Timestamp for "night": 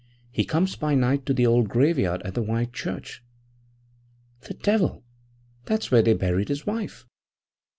0.95-1.27